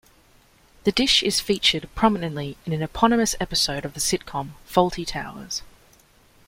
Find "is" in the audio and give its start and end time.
1.21-1.39